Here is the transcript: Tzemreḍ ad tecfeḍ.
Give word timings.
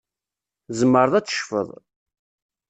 Tzemreḍ 0.67 1.13
ad 1.15 1.25
tecfeḍ. 1.27 1.69